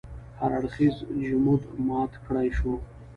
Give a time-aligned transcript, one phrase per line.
[0.39, 2.73] هر اړخیز جمود مات کړای شو.